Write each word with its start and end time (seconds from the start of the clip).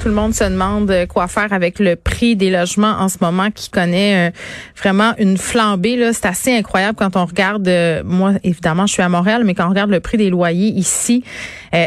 Tout 0.00 0.08
le 0.08 0.14
monde 0.14 0.32
se 0.32 0.44
demande 0.44 0.90
euh, 0.90 1.04
quoi 1.04 1.28
faire 1.28 1.52
avec 1.52 1.78
le 1.78 1.94
prix 1.94 2.34
des 2.34 2.50
logements 2.50 2.92
en 3.00 3.10
ce 3.10 3.18
moment 3.20 3.50
qui 3.50 3.68
connaît 3.68 4.30
euh, 4.30 4.32
vraiment 4.74 5.12
une 5.18 5.36
flambée. 5.36 6.10
C'est 6.14 6.24
assez 6.24 6.56
incroyable 6.56 6.96
quand 6.98 7.16
on 7.16 7.26
regarde. 7.26 7.68
euh, 7.68 8.02
moi, 8.02 8.32
évidemment, 8.42 8.86
je 8.86 8.94
suis 8.94 9.02
à 9.02 9.10
Montréal, 9.10 9.42
mais 9.44 9.52
quand 9.52 9.66
on 9.66 9.68
regarde 9.68 9.90
le 9.90 10.00
prix 10.00 10.16
des 10.16 10.30
loyers 10.30 10.70
ici, 10.70 11.22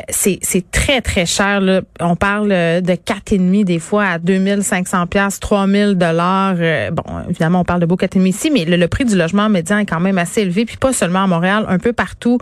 c'est 0.10 0.72
très 0.72 1.02
très 1.02 1.26
cher. 1.26 1.60
Là. 1.60 1.82
On 2.00 2.16
parle 2.16 2.50
de 2.50 2.96
quatre 2.96 3.34
et 3.34 3.38
demi 3.38 3.66
des 3.66 3.80
fois 3.80 4.06
à 4.06 4.20
2500 4.20 5.08
pièces, 5.08 5.40
3000 5.40 5.96
dollars. 5.96 6.56
Bon, 6.94 7.04
évidemment, 7.28 7.62
on 7.62 7.64
parle 7.66 7.82
de 7.82 7.86
beau 7.86 7.98
quatre 7.98 8.16
et 8.16 8.20
demi 8.20 8.30
ici, 8.30 8.50
mais 8.52 8.64
le, 8.64 8.88
prix 8.88 9.06
du 9.06 9.18
logement 9.18 9.50
médian 9.50 9.80
est 9.80 9.86
quand 9.86 10.00
même 10.00 10.18
assez 10.18 10.42
élevé, 10.42 10.66
puis 10.66 10.78
pas 10.78 10.94
seulement 10.94 11.24
à 11.24 11.28
Montréal, 11.28 11.66
un 11.68 11.80
peu 11.80 11.92
partout 11.92 12.38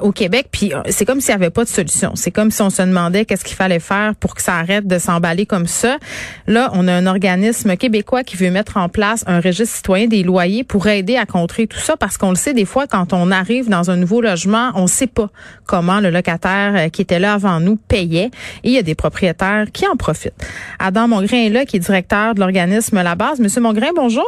au 0.00 0.12
Québec. 0.12 0.46
Puis 0.50 0.72
c'est 0.88 1.04
comme 1.04 1.20
s'il 1.20 1.34
n'y 1.34 1.42
avait 1.42 1.50
pas 1.50 1.64
de 1.64 1.68
solution. 1.68 2.12
C'est 2.14 2.30
comme 2.30 2.50
si 2.50 2.62
on 2.62 2.70
se 2.70 2.82
demandait 2.82 3.26
qu'est-ce 3.26 3.44
qu'il 3.44 3.56
fallait 3.56 3.80
faire 3.80 4.14
pour 4.14 4.34
que 4.34 4.40
ça 4.40 4.54
arrête 4.54 4.86
s'emballer 4.98 5.46
comme 5.46 5.66
ça. 5.66 5.98
Là, 6.46 6.70
on 6.74 6.88
a 6.88 6.92
un 6.92 7.06
organisme 7.06 7.76
québécois 7.76 8.22
qui 8.24 8.36
veut 8.36 8.50
mettre 8.50 8.76
en 8.76 8.88
place 8.88 9.24
un 9.26 9.40
registre 9.40 9.76
citoyen 9.76 10.06
des 10.06 10.22
loyers 10.22 10.64
pour 10.64 10.86
aider 10.86 11.16
à 11.16 11.26
contrer 11.26 11.66
tout 11.66 11.78
ça 11.78 11.96
parce 11.96 12.18
qu'on 12.18 12.30
le 12.30 12.36
sait 12.36 12.54
des 12.54 12.64
fois 12.64 12.86
quand 12.86 13.12
on 13.12 13.30
arrive 13.30 13.68
dans 13.68 13.90
un 13.90 13.96
nouveau 13.96 14.20
logement, 14.20 14.70
on 14.74 14.86
sait 14.86 15.06
pas 15.06 15.30
comment 15.66 16.00
le 16.00 16.10
locataire 16.10 16.72
euh, 16.74 16.88
qui 16.88 17.02
était 17.02 17.18
là 17.18 17.34
avant 17.34 17.60
nous 17.60 17.76
payait 17.76 18.30
et 18.64 18.68
il 18.68 18.72
y 18.72 18.78
a 18.78 18.82
des 18.82 18.94
propriétaires 18.94 19.66
qui 19.72 19.86
en 19.86 19.96
profitent. 19.96 20.34
Adam 20.78 21.08
Mongrain 21.08 21.46
est 21.46 21.50
là 21.50 21.64
qui 21.64 21.76
est 21.76 21.80
directeur 21.80 22.34
de 22.34 22.40
l'organisme 22.40 23.02
La 23.02 23.14
Base. 23.14 23.40
Monsieur 23.40 23.60
Mongrain, 23.60 23.90
bonjour. 23.94 24.26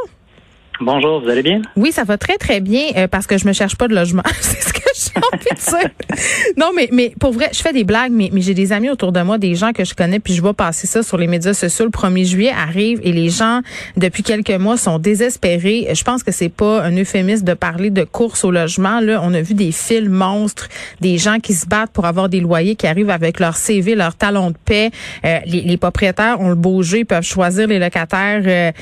Bonjour, 0.81 1.21
vous 1.21 1.29
allez 1.29 1.43
bien? 1.43 1.63
Oui, 1.77 1.93
ça 1.93 2.05
va 2.05 2.19
très 2.19 2.37
très 2.37 2.61
bien 2.61 2.83
euh, 2.97 3.07
parce 3.07 3.27
que 3.27 3.39
je 3.39 3.47
me 3.47 3.53
cherche 3.53 3.77
pas 3.77 3.89
de 3.89 3.95
logement. 3.95 4.23
C'est 4.41 4.61
ce 4.61 4.73
que 4.73 4.84
Non, 6.57 6.71
mais 6.75 6.89
mais 6.93 7.13
pour 7.19 7.33
vrai, 7.33 7.51
je 7.53 7.61
fais 7.61 7.73
des 7.73 7.85
blagues, 7.85 8.13
mais, 8.13 8.31
mais 8.33 8.41
j'ai 8.41 8.55
des 8.55 8.73
amis 8.73 8.91
autour 8.91 9.13
de 9.13 9.21
moi, 9.21 9.39
des 9.39 9.55
gens 9.55 9.73
que 9.73 9.85
je 9.85 9.95
connais, 9.95 10.21
puis 10.21 10.35
je 10.35 10.41
vois 10.41 10.55
passer 10.55 10.87
ça 10.87 11.03
sur 11.03 11.19
les 11.19 11.27
médias 11.27 11.55
sociaux. 11.55 11.85
Le 11.85 11.91
1er 11.91 12.25
juillet 12.25 12.53
arrive 12.57 13.01
et 13.03 13.13
les 13.13 13.31
gens 13.31 13.61
depuis 13.97 14.23
quelques 14.23 14.51
mois 14.51 14.77
sont 14.77 14.99
désespérés. 14.99 15.89
Je 15.93 16.05
pense 16.05 16.23
que 16.23 16.33
c'est 16.33 16.49
pas 16.49 16.83
un 16.83 16.97
euphémisme 16.97 17.45
de 17.45 17.55
parler 17.55 17.91
de 17.91 18.05
course 18.05 18.45
au 18.45 18.51
logement. 18.51 19.01
Là, 19.01 19.21
on 19.23 19.35
a 19.35 19.41
vu 19.41 19.55
des 19.55 19.73
fils 19.73 20.09
monstres, 20.09 20.69
des 21.01 21.19
gens 21.19 21.39
qui 21.41 21.55
se 21.55 21.67
battent 21.67 21.91
pour 21.93 22.07
avoir 22.07 22.29
des 22.29 22.41
loyers, 22.41 22.77
qui 22.77 22.87
arrivent 22.87 23.11
avec 23.11 23.41
leur 23.41 23.57
CV, 23.57 23.95
leur 23.95 24.15
talon 24.15 24.51
de 24.51 24.57
paix. 24.65 24.91
Euh, 25.25 25.39
les, 25.47 25.63
les 25.63 25.77
propriétaires 25.77 26.41
ont 26.41 26.49
le 26.49 26.55
beau 26.55 26.83
jeu, 26.83 26.99
ils 26.99 27.07
peuvent 27.07 27.25
choisir 27.25 27.67
les 27.67 27.79
locataires 27.79 28.43
euh, 28.47 28.73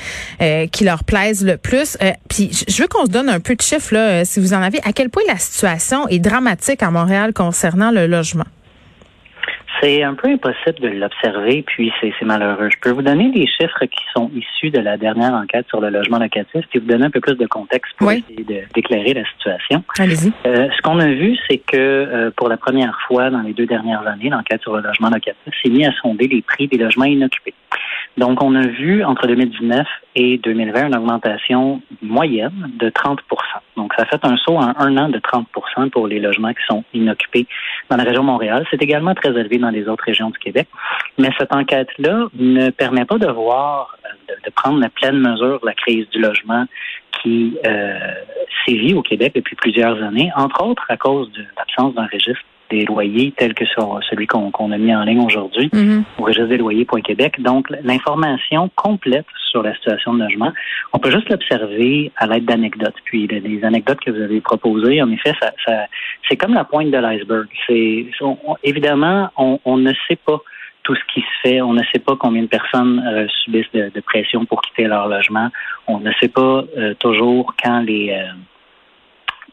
euh, 0.41 0.67
qui 0.67 0.83
leur 0.83 1.03
plaisent 1.03 1.43
le 1.43 1.57
plus. 1.57 1.97
Euh, 2.01 2.11
Puis 2.29 2.51
je 2.67 2.81
veux 2.81 2.87
qu'on 2.87 3.05
se 3.05 3.11
donne 3.11 3.29
un 3.29 3.39
peu 3.39 3.55
de 3.55 3.61
chiffres 3.61 3.93
là, 3.93 3.99
euh, 3.99 4.21
si 4.25 4.39
vous 4.39 4.53
en 4.53 4.61
avez. 4.61 4.79
À 4.83 4.93
quel 4.93 5.09
point 5.09 5.23
la 5.27 5.37
situation 5.37 6.02
est 6.07 6.19
dramatique 6.19 6.83
à 6.83 6.91
Montréal 6.91 7.33
concernant 7.33 7.91
le 7.91 8.07
logement? 8.07 8.45
C'est 9.83 10.01
un 10.01 10.13
peu 10.13 10.29
impossible 10.29 10.79
de 10.79 10.87
l'observer, 10.87 11.61
puis 11.61 11.91
c'est 11.99 12.13
malheureux. 12.21 12.69
Je 12.71 12.79
peux 12.79 12.91
vous 12.91 13.01
donner 13.01 13.29
des 13.31 13.45
chiffres 13.45 13.83
qui 13.83 14.01
sont 14.15 14.31
issus 14.33 14.69
de 14.69 14.79
la 14.79 14.95
dernière 14.95 15.33
enquête 15.33 15.67
sur 15.67 15.81
le 15.81 15.89
logement 15.89 16.19
locatif, 16.19 16.65
puis 16.69 16.79
vous 16.79 16.87
donner 16.87 17.07
un 17.07 17.09
peu 17.09 17.19
plus 17.19 17.35
de 17.35 17.45
contexte 17.47 17.91
pour 17.97 18.07
Oui. 18.07 18.23
essayer 18.29 18.65
d'éclairer 18.73 19.13
la 19.13 19.25
situation. 19.25 19.83
Allez-y. 19.99 20.31
Euh, 20.45 20.69
ce 20.73 20.81
qu'on 20.83 20.99
a 21.01 21.07
vu, 21.07 21.35
c'est 21.49 21.57
que 21.57 21.75
euh, 21.75 22.31
pour 22.33 22.47
la 22.47 22.55
première 22.55 22.97
fois 23.07 23.29
dans 23.29 23.41
les 23.41 23.51
deux 23.51 23.65
dernières 23.65 24.07
années, 24.07 24.29
l'enquête 24.29 24.61
sur 24.61 24.73
le 24.73 24.81
logement 24.81 25.09
locatif 25.09 25.53
s'est 25.61 25.69
mis 25.69 25.85
à 25.85 25.91
sonder 26.01 26.29
les 26.29 26.41
prix 26.41 26.69
des 26.69 26.77
logements 26.77 27.03
inoccupés. 27.03 27.53
Donc, 28.17 28.43
on 28.43 28.55
a 28.55 28.65
vu 28.67 29.03
entre 29.03 29.25
2019 29.27 29.87
et 30.15 30.37
2020 30.37 30.87
une 30.87 30.95
augmentation 30.95 31.81
moyenne 32.03 32.69
de 32.79 32.89
30 32.89 33.19
Donc, 33.75 33.91
ça 33.97 34.05
fait 34.05 34.23
un 34.23 34.37
saut 34.37 34.57
en 34.57 34.73
un 34.77 34.97
an 34.97 35.09
de 35.09 35.17
30 35.17 35.47
pour 35.91 36.07
les 36.07 36.19
logements 36.19 36.53
qui 36.53 36.63
sont 36.67 36.83
inoccupés 36.93 37.47
dans 37.89 37.97
la 37.97 38.03
région 38.03 38.21
de 38.21 38.27
Montréal. 38.27 38.65
C'est 38.69 38.81
également 38.81 39.15
très 39.15 39.29
élevé 39.29 39.57
dans 39.57 39.69
les 39.73 39.87
autres 39.87 40.03
régions 40.05 40.29
du 40.29 40.39
Québec. 40.39 40.67
Mais 41.17 41.29
cette 41.37 41.53
enquête-là 41.53 42.27
ne 42.33 42.69
permet 42.69 43.05
pas 43.05 43.17
de 43.17 43.27
voir, 43.27 43.97
euh, 44.05 44.33
de, 44.45 44.51
prendre 44.51 44.79
la 44.79 44.89
pleine 44.89 45.17
mesure 45.17 45.59
de 45.59 45.65
la 45.65 45.73
crise 45.73 46.07
du 46.09 46.19
logement 46.19 46.65
qui 47.21 47.57
euh, 47.65 47.97
sévit 48.65 48.93
au 48.93 49.01
Québec 49.01 49.33
depuis 49.35 49.55
plusieurs 49.55 50.01
années, 50.01 50.31
entre 50.35 50.63
autres 50.63 50.85
à 50.89 50.97
cause 50.97 51.31
de 51.31 51.43
l'absence 51.57 51.93
d'un 51.95 52.07
registre 52.11 52.45
des 52.73 52.85
loyers 52.85 53.33
tel 53.37 53.53
que 53.53 53.65
sur 53.65 53.99
celui 54.09 54.27
qu'on 54.27 54.71
a 54.71 54.77
mis 54.77 54.93
en 54.95 55.03
ligne 55.03 55.21
aujourd'hui 55.21 55.69
Mhm. 55.73 56.03
au 56.19 56.23
registre 56.23 56.47
des 56.49 56.57
loyers.québec. 56.57 57.41
Donc, 57.41 57.69
l'information 57.83 58.69
complète 58.75 59.25
sur 59.51 59.61
la 59.63 59.73
situation 59.75 60.13
de 60.15 60.23
logement, 60.23 60.51
on 60.93 60.99
peut 60.99 61.11
juste 61.11 61.29
l'observer 61.29 62.11
à 62.17 62.25
l'aide 62.27 62.45
d'anecdotes. 62.45 62.95
Puis, 63.05 63.27
les- 63.27 63.63
anecdotes 63.63 63.99
que 63.99 64.11
vous 64.11 64.21
avez 64.21 64.41
proposées, 64.41 65.01
en 65.01 65.09
effet, 65.11 65.33
ça, 65.41 65.51
ça- 65.65 65.85
c'est 66.27 66.35
comme 66.37 66.53
la 66.53 66.63
pointe 66.63 66.89
de 66.91 66.97
l'iceberg. 66.97 67.47
C'est 67.67 68.07
évidemment, 68.63 69.29
on, 69.37 69.59
on 69.65 69.77
ne 69.77 69.93
sait 70.07 70.17
pas 70.25 70.39
tout 70.83 70.95
ce 70.95 71.13
qui 71.13 71.21
se 71.21 71.35
fait. 71.49 71.61
On 71.61 71.73
ne 71.73 71.83
sait 71.93 71.99
pas 71.99 72.15
combien 72.19 72.41
de 72.41 72.47
personnes 72.47 73.01
euh, 73.07 73.25
subissent 73.43 73.71
de, 73.73 73.89
de 73.93 74.01
pression 74.01 74.43
pour 74.45 74.61
quitter 74.61 74.85
leur 74.85 75.07
logement. 75.07 75.49
On 75.87 75.99
ne 75.99 76.11
sait 76.19 76.27
pas 76.27 76.63
euh, 76.77 76.93
toujours 76.99 77.53
quand 77.63 77.79
les 77.81 78.09
euh, 78.11 78.25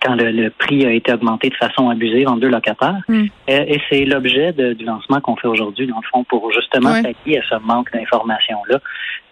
quand 0.03 0.15
le, 0.15 0.31
le 0.31 0.51
prix 0.51 0.87
a 0.87 0.93
été 0.93 1.13
augmenté 1.13 1.49
de 1.49 1.55
façon 1.55 1.91
abusive 1.91 2.29
en 2.29 2.37
deux 2.37 2.49
locataires. 2.49 3.01
Mm. 3.09 3.25
Euh, 3.51 3.65
et 3.67 3.81
c'est 3.89 4.05
l'objet 4.05 4.53
du 4.53 4.85
lancement 4.85 5.21
qu'on 5.21 5.37
fait 5.37 5.49
aujourd'hui, 5.49 5.87
dans 5.87 5.97
le 5.97 6.09
fond, 6.11 6.25
pour 6.25 6.51
justement 6.53 6.93
pallier 7.03 7.39
à 7.39 7.43
ce 7.49 7.61
manque 7.63 7.93
d'informations-là, 7.93 8.79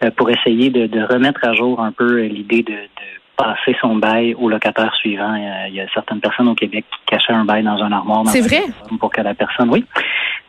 euh, 0.03 0.11
pour 0.11 0.29
essayer 0.29 0.69
de, 0.69 0.87
de 0.87 1.01
remettre 1.01 1.45
à 1.45 1.53
jour 1.53 1.81
un 1.81 1.91
peu 1.91 2.21
l'idée 2.21 2.63
de, 2.63 2.73
de 2.73 3.19
passer 3.39 3.75
son 3.79 3.95
bail 3.95 4.35
au 4.35 4.49
locataire 4.49 4.93
suivant. 4.95 5.33
Euh, 5.33 5.67
il 5.69 5.75
y 5.75 5.79
a 5.79 5.87
certaines 5.93 6.19
personnes 6.19 6.49
au 6.49 6.55
Québec 6.55 6.83
qui 6.91 7.15
cachaient 7.15 7.33
un 7.33 7.45
bail 7.45 7.63
dans 7.63 7.81
un 7.81 7.91
armoire. 7.91 8.23
dans 8.23 8.31
C'est 8.31 8.41
vrai? 8.41 8.63
Pour 8.99 9.09
que 9.11 9.21
la 9.21 9.33
personne, 9.33 9.69
oui. 9.69 9.85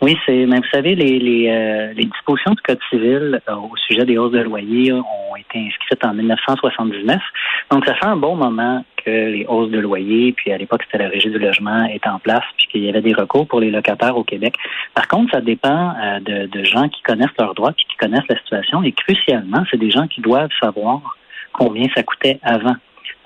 Oui, 0.02 0.18
c'est, 0.26 0.46
mais 0.46 0.56
vous 0.56 0.68
savez, 0.72 0.94
les, 0.96 1.18
les, 1.18 1.48
euh, 1.48 1.92
les 1.94 2.06
dispositions 2.06 2.52
du 2.52 2.62
Code 2.62 2.80
civil 2.90 3.40
euh, 3.48 3.54
au 3.54 3.76
sujet 3.86 4.04
des 4.04 4.18
hausses 4.18 4.32
de 4.32 4.40
loyer 4.40 4.92
ont 4.92 5.36
été 5.38 5.64
inscrites 5.66 6.04
en 6.04 6.14
1979. 6.14 7.20
Donc, 7.70 7.84
ça 7.86 7.94
fait 7.94 8.06
un 8.06 8.16
bon 8.16 8.34
moment 8.34 8.84
que 9.04 9.10
les 9.10 9.46
hausses 9.46 9.70
de 9.70 9.78
loyer, 9.78 10.32
puis 10.32 10.52
à 10.52 10.58
l'époque, 10.58 10.82
c'était 10.84 11.02
la 11.02 11.08
Régie 11.08 11.30
du 11.30 11.38
logement, 11.38 11.84
est 11.84 12.06
en 12.06 12.18
place, 12.18 12.44
puis 12.56 12.66
qu'il 12.68 12.84
y 12.84 12.88
avait 12.88 13.02
des 13.02 13.12
recours 13.12 13.46
pour 13.46 13.60
les 13.60 13.70
locataires 13.70 14.16
au 14.16 14.24
Québec. 14.24 14.54
Par 14.94 15.08
contre, 15.08 15.32
ça 15.32 15.40
dépend 15.40 15.94
euh, 15.96 16.20
de, 16.20 16.46
de 16.46 16.64
gens 16.64 16.88
qui 16.88 17.02
connaissent 17.02 17.36
leurs 17.38 17.54
droits, 17.54 17.72
puis 17.72 17.86
qui 17.88 17.96
connaissent 17.96 18.28
la 18.28 18.38
situation. 18.38 18.82
Et 18.82 18.92
crucialement, 18.92 19.64
c'est 19.70 19.78
des 19.78 19.90
gens 19.90 20.06
qui 20.06 20.20
doivent 20.20 20.50
savoir 20.60 21.16
combien 21.52 21.86
ça 21.94 22.02
coûtait 22.02 22.38
avant 22.42 22.76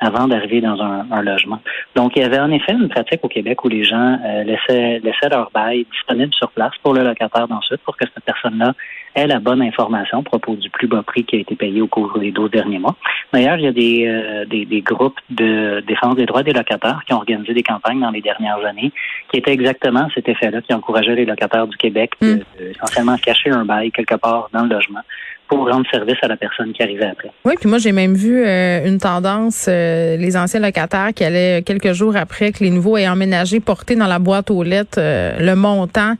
avant 0.04 0.28
d'arriver 0.28 0.60
dans 0.60 0.80
un, 0.80 1.06
un 1.10 1.22
logement. 1.22 1.60
Donc, 1.96 2.12
il 2.16 2.22
y 2.22 2.24
avait 2.24 2.38
en 2.38 2.50
effet 2.50 2.72
une 2.72 2.88
pratique 2.88 3.20
au 3.22 3.28
Québec 3.28 3.64
où 3.64 3.68
les 3.68 3.84
gens 3.84 4.18
euh, 4.24 4.44
laissaient, 4.44 5.00
laissaient 5.00 5.28
leur 5.30 5.50
bail 5.52 5.86
disponible 5.92 6.32
sur 6.34 6.50
place 6.50 6.72
pour 6.82 6.94
le 6.94 7.02
locataire 7.02 7.48
d'ensuite 7.48 7.80
pour 7.82 7.96
que 7.96 8.04
cette 8.12 8.24
personne-là 8.24 8.74
ait 9.16 9.26
la 9.28 9.38
bonne 9.38 9.62
information 9.62 10.18
à 10.18 10.22
propos 10.22 10.56
du 10.56 10.68
plus 10.70 10.88
bas 10.88 11.02
prix 11.06 11.24
qui 11.24 11.36
a 11.36 11.38
été 11.38 11.54
payé 11.54 11.80
au 11.80 11.86
cours 11.86 12.18
des 12.18 12.32
12 12.32 12.50
derniers 12.50 12.80
mois. 12.80 12.96
D'ailleurs, 13.32 13.56
il 13.58 13.64
y 13.64 13.68
a 13.68 13.72
des, 13.72 14.06
euh, 14.08 14.44
des, 14.44 14.64
des 14.66 14.80
groupes 14.80 15.18
de 15.30 15.80
défense 15.86 16.16
des 16.16 16.26
droits 16.26 16.42
des 16.42 16.52
locataires 16.52 17.00
qui 17.06 17.12
ont 17.14 17.18
organisé 17.18 17.54
des 17.54 17.62
campagnes 17.62 18.00
dans 18.00 18.10
les 18.10 18.20
dernières 18.20 18.64
années 18.64 18.92
qui 19.30 19.38
étaient 19.38 19.52
exactement 19.52 20.00
à 20.00 20.08
cet 20.14 20.28
effet-là, 20.28 20.60
qui 20.62 20.74
encourageaient 20.74 21.14
les 21.14 21.24
locataires 21.26 21.66
du 21.68 21.76
Québec 21.76 22.10
de- 22.20 22.34
Mm. 22.34 22.38
de, 22.58 22.64
essentiellement 22.70 23.16
cacher 23.18 23.50
un 23.50 23.64
bail 23.64 23.92
quelque 23.92 24.16
part 24.16 24.48
dans 24.52 24.62
le 24.64 24.68
logement 24.68 25.00
pour 25.48 25.68
rendre 25.68 25.86
service 25.90 26.16
à 26.22 26.28
la 26.28 26.36
personne 26.36 26.72
qui 26.72 26.82
arrivait 26.82 27.06
après. 27.06 27.30
Oui, 27.44 27.54
puis 27.58 27.68
moi 27.68 27.78
j'ai 27.78 27.92
même 27.92 28.14
vu 28.14 28.44
euh, 28.44 28.86
une 28.86 28.98
tendance, 28.98 29.66
euh, 29.68 30.16
les 30.16 30.36
anciens 30.36 30.60
locataires 30.60 31.10
qui 31.14 31.24
allaient 31.24 31.62
quelques 31.62 31.92
jours 31.92 32.16
après 32.16 32.52
que 32.52 32.64
les 32.64 32.70
nouveaux 32.70 32.96
aient 32.96 33.08
emménagé 33.08 33.60
porter 33.60 33.96
dans 33.96 34.06
la 34.06 34.18
boîte 34.18 34.50
aux 34.50 34.62
lettres 34.62 34.98
euh, 34.98 35.36
le 35.38 35.54
montant 35.54 36.14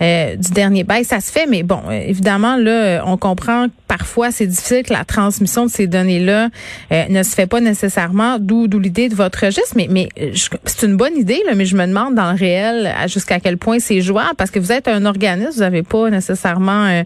euh, 0.00 0.36
du 0.36 0.50
dernier 0.52 0.84
bail. 0.84 1.04
Ça 1.04 1.20
se 1.20 1.32
fait, 1.32 1.46
mais 1.46 1.62
bon, 1.62 1.80
euh, 1.88 1.92
évidemment 1.92 2.56
là, 2.56 3.02
on 3.06 3.16
comprend 3.16 3.66
que 3.66 3.72
parfois 3.88 4.30
c'est 4.30 4.46
difficile 4.46 4.84
que 4.84 4.92
la 4.92 5.04
transmission 5.04 5.66
de 5.66 5.70
ces 5.70 5.86
données-là 5.86 6.48
euh, 6.92 7.04
ne 7.08 7.22
se 7.22 7.34
fait 7.34 7.46
pas 7.46 7.60
nécessairement. 7.60 8.38
D'où 8.38 8.68
d'où 8.68 8.78
l'idée 8.78 9.08
de 9.08 9.14
votre 9.14 9.44
registre, 9.44 9.74
mais 9.76 9.88
mais 9.90 10.08
euh, 10.20 10.30
c'est 10.64 10.86
une 10.86 10.96
bonne 10.96 11.16
idée 11.16 11.42
là, 11.46 11.54
mais 11.54 11.64
je 11.64 11.76
me 11.76 11.86
demande 11.86 12.14
dans 12.14 12.30
le 12.30 12.38
réel 12.38 12.92
jusqu'à 13.06 13.40
quel 13.40 13.56
point 13.56 13.78
c'est 13.78 14.00
jouable 14.00 14.36
parce 14.36 14.50
que 14.50 14.58
vous 14.58 14.72
êtes 14.72 14.88
un 14.88 15.04
organisme, 15.04 15.50
vous 15.54 15.60
n'avez 15.60 15.82
pas 15.82 16.10
nécessairement 16.10 16.86
euh, 16.86 17.02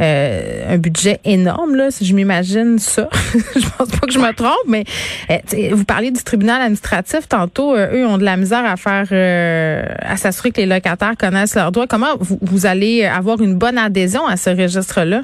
euh, 0.00 0.74
un 0.74 0.78
budget 0.78 1.13
énorme 1.24 1.74
là, 1.74 1.90
si 1.90 2.04
je 2.04 2.14
m'imagine 2.14 2.78
ça. 2.78 3.08
je 3.56 3.66
pense 3.76 3.88
pas 3.88 4.06
que 4.06 4.12
je 4.12 4.18
me 4.18 4.32
trompe, 4.32 4.52
mais 4.66 4.84
euh, 5.30 5.38
vous 5.72 5.84
parliez 5.84 6.10
du 6.10 6.22
tribunal 6.22 6.60
administratif 6.62 7.28
tantôt. 7.28 7.74
euh, 7.74 7.94
eux 7.94 8.06
ont 8.06 8.18
de 8.18 8.24
la 8.24 8.36
misère 8.36 8.64
à 8.64 8.76
faire, 8.76 9.06
euh, 9.12 9.84
à 10.00 10.16
s'assurer 10.16 10.50
que 10.50 10.60
les 10.60 10.66
locataires 10.66 11.16
connaissent 11.18 11.54
leurs 11.54 11.72
droits. 11.72 11.86
Comment 11.86 12.16
vous, 12.18 12.38
vous 12.42 12.66
allez 12.66 13.04
avoir 13.04 13.40
une 13.40 13.56
bonne 13.56 13.78
adhésion 13.78 14.26
à 14.26 14.36
ce 14.36 14.50
registre-là? 14.50 15.22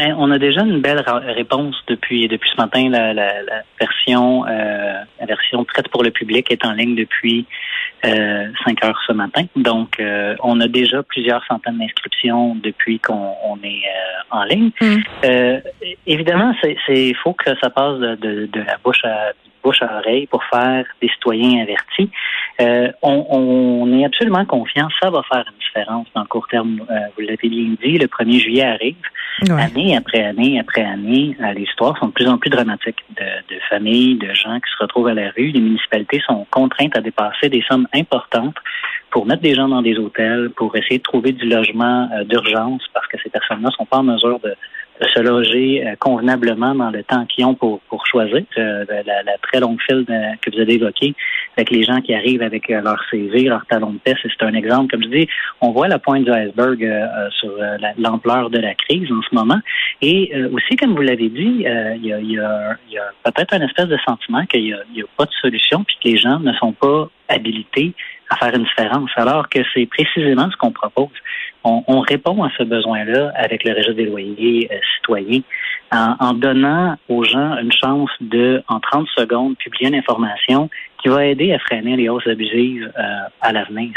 Mais 0.00 0.14
on 0.16 0.30
a 0.30 0.38
déjà 0.38 0.62
une 0.62 0.80
belle 0.80 1.04
réponse 1.40 1.76
depuis 1.86 2.26
depuis 2.26 2.50
ce 2.50 2.56
matin. 2.56 2.88
La, 2.88 3.12
la, 3.12 3.42
la 3.42 3.62
version 3.78 4.46
euh, 4.46 4.94
la 5.20 5.26
version 5.26 5.62
prête 5.64 5.88
pour 5.88 6.02
le 6.02 6.10
public 6.10 6.50
est 6.50 6.64
en 6.64 6.72
ligne 6.72 6.94
depuis 6.94 7.44
euh, 8.06 8.48
5 8.64 8.82
heures 8.82 8.98
ce 9.06 9.12
matin. 9.12 9.44
Donc, 9.56 10.00
euh, 10.00 10.34
on 10.42 10.58
a 10.60 10.68
déjà 10.68 11.02
plusieurs 11.02 11.44
centaines 11.44 11.76
d'inscriptions 11.78 12.54
depuis 12.54 12.98
qu'on 12.98 13.34
on 13.44 13.58
est 13.62 13.82
euh, 13.84 14.38
en 14.38 14.44
ligne. 14.44 14.70
Mm. 14.80 14.96
Euh, 15.24 15.60
évidemment, 16.06 16.54
c'est 16.62 16.78
il 16.88 17.16
faut 17.16 17.34
que 17.34 17.50
ça 17.62 17.68
passe 17.68 17.98
de, 17.98 18.14
de, 18.14 18.46
de 18.46 18.60
la 18.60 18.78
bouche 18.82 19.04
à 19.04 19.32
bouche 19.62 19.82
à 19.82 19.98
oreille 19.98 20.26
pour 20.26 20.42
faire 20.44 20.84
des 21.00 21.08
citoyens 21.08 21.62
avertis. 21.62 22.10
Euh, 22.60 22.90
on, 23.02 23.26
on, 23.30 23.98
est 23.98 24.04
absolument 24.04 24.44
confiant. 24.44 24.88
Ça 25.00 25.10
va 25.10 25.22
faire 25.22 25.44
une 25.46 25.58
différence 25.58 26.06
dans 26.14 26.22
le 26.22 26.26
court 26.26 26.46
terme. 26.48 26.80
Euh, 26.90 26.94
vous 27.16 27.22
l'avez 27.22 27.48
bien 27.48 27.74
dit, 27.82 27.98
le 27.98 28.06
1er 28.06 28.38
juillet 28.38 28.64
arrive. 28.64 28.96
Ouais. 29.48 29.62
Année 29.62 29.96
après 29.96 30.22
année 30.22 30.60
après 30.60 30.84
année, 30.84 31.36
euh, 31.40 31.52
les 31.52 31.62
histoires 31.62 31.96
sont 31.98 32.08
de 32.08 32.12
plus 32.12 32.28
en 32.28 32.36
plus 32.36 32.50
dramatiques 32.50 33.02
de, 33.16 33.54
de 33.54 33.60
familles, 33.70 34.16
de 34.16 34.34
gens 34.34 34.56
qui 34.56 34.70
se 34.70 34.82
retrouvent 34.82 35.08
à 35.08 35.14
la 35.14 35.30
rue. 35.30 35.50
Les 35.50 35.60
municipalités 35.60 36.20
sont 36.26 36.46
contraintes 36.50 36.96
à 36.96 37.00
dépasser 37.00 37.48
des 37.48 37.62
sommes 37.62 37.86
importantes 37.94 38.56
pour 39.10 39.26
mettre 39.26 39.42
des 39.42 39.54
gens 39.54 39.68
dans 39.68 39.82
des 39.82 39.96
hôtels, 39.96 40.50
pour 40.56 40.76
essayer 40.76 40.98
de 40.98 41.02
trouver 41.02 41.32
du 41.32 41.46
logement 41.46 42.08
euh, 42.12 42.24
d'urgence 42.24 42.82
parce 42.92 43.06
que 43.08 43.16
ces 43.22 43.30
personnes-là 43.30 43.70
sont 43.76 43.86
pas 43.86 43.98
en 43.98 44.02
mesure 44.02 44.38
de 44.40 44.54
se 45.08 45.20
loger 45.20 45.86
euh, 45.86 45.94
convenablement 45.98 46.74
dans 46.74 46.90
le 46.90 47.02
temps 47.02 47.24
qu'ils 47.26 47.44
ont 47.44 47.54
pour, 47.54 47.80
pour 47.88 48.06
choisir. 48.06 48.42
Euh, 48.58 48.84
la, 48.88 49.22
la, 49.22 49.38
très 49.38 49.60
longue 49.60 49.80
file 49.82 50.04
de, 50.04 50.36
que 50.40 50.54
vous 50.54 50.60
avez 50.60 50.74
évoquée 50.74 51.14
avec 51.56 51.70
les 51.70 51.84
gens 51.84 52.00
qui 52.00 52.14
arrivent 52.14 52.42
avec 52.42 52.70
euh, 52.70 52.80
leur 52.82 52.98
CV, 53.10 53.44
leur 53.44 53.64
talon 53.66 53.92
de 53.92 53.98
peste, 53.98 54.18
c'est 54.22 54.44
un 54.44 54.54
exemple. 54.54 54.90
Comme 54.90 55.02
je 55.02 55.08
dis, 55.08 55.28
on 55.60 55.72
voit 55.72 55.88
la 55.88 55.98
pointe 55.98 56.24
du 56.24 56.30
iceberg 56.30 56.86
sur 57.38 57.52
l'ampleur 57.98 58.50
de 58.50 58.58
la 58.58 58.74
crise 58.74 59.10
en 59.10 59.22
ce 59.22 59.34
moment. 59.34 59.60
Et 60.02 60.32
aussi, 60.52 60.76
comme 60.76 60.94
vous 60.94 61.02
l'avez 61.02 61.28
dit, 61.28 61.64
il 61.64 62.06
y 62.06 62.12
a, 62.12 62.20
y 62.20 62.38
a, 62.38 62.76
y 62.88 62.98
a 62.98 63.12
peut-être 63.24 63.54
un 63.54 63.60
espèce 63.62 63.88
de 63.88 63.98
sentiment 64.06 64.44
qu'il 64.46 64.64
n'y 64.64 64.72
a, 64.72 64.78
y 64.94 65.02
a 65.02 65.04
pas 65.16 65.24
de 65.24 65.32
solution 65.40 65.84
puis 65.84 65.96
que 66.02 66.08
les 66.08 66.16
gens 66.16 66.38
ne 66.40 66.52
sont 66.54 66.72
pas 66.72 67.08
habilités 67.28 67.94
à 68.30 68.36
faire 68.36 68.54
une 68.54 68.62
différence, 68.64 69.10
alors 69.16 69.48
que 69.48 69.60
c'est 69.74 69.86
précisément 69.86 70.48
ce 70.50 70.56
qu'on 70.56 70.70
propose. 70.70 71.08
On, 71.64 71.82
on, 71.86 72.00
répond 72.00 72.42
à 72.42 72.50
ce 72.56 72.62
besoin-là 72.62 73.32
avec 73.34 73.64
le 73.64 73.72
registre 73.72 73.94
des 73.94 74.06
loyers 74.06 74.68
euh, 74.72 74.76
citoyens 74.96 75.42
en, 75.92 76.16
en, 76.18 76.32
donnant 76.32 76.96
aux 77.08 77.24
gens 77.24 77.58
une 77.58 77.72
chance 77.72 78.10
de, 78.20 78.62
en 78.68 78.80
30 78.80 79.06
secondes, 79.16 79.56
publier 79.58 79.88
une 79.88 79.96
information 79.96 80.70
qui 81.02 81.08
va 81.08 81.26
aider 81.26 81.52
à 81.52 81.58
freiner 81.58 81.96
les 81.96 82.08
hausses 82.08 82.26
abusives 82.26 82.90
euh, 82.98 83.02
à 83.40 83.52
l'avenir. 83.52 83.92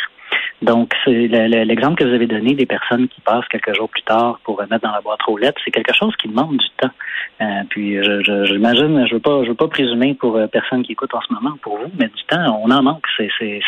Donc, 0.61 0.93
l'exemple 1.05 1.95
que 1.95 2.05
vous 2.05 2.13
avez 2.13 2.25
donné 2.25 2.53
des 2.53 2.65
personnes 2.65 3.09
qui 3.09 3.19
passent 3.19 3.47
quelques 3.49 3.75
jours 3.75 3.89
plus 3.89 4.03
tard 4.03 4.39
pour 4.45 4.57
remettre 4.57 4.83
dans 4.83 4.93
la 4.93 5.01
boîte 5.01 5.19
aux 5.27 5.37
lettres, 5.37 5.61
c'est 5.63 5.71
quelque 5.71 5.93
chose 5.93 6.15
qui 6.15 6.29
demande 6.29 6.57
du 6.57 6.69
temps. 6.77 6.91
Euh, 7.41 7.45
puis, 7.69 7.97
j'imagine, 8.23 9.03
je, 9.03 9.09
je 9.09 9.13
veux 9.15 9.19
pas, 9.19 9.43
je 9.43 9.49
veux 9.49 9.55
pas 9.55 9.67
présumer 9.67 10.13
pour 10.13 10.37
euh, 10.37 10.47
personne 10.47 10.83
qui 10.83 10.91
écoute 10.91 11.09
en 11.13 11.21
ce 11.21 11.33
moment, 11.33 11.55
pour 11.61 11.77
vous, 11.77 11.91
mais 11.97 12.05
du 12.05 12.23
temps, 12.27 12.61
on 12.63 12.69
en 12.71 12.83
manque. 12.83 13.03
C'est, 13.17 13.29
c'est, 13.39 13.59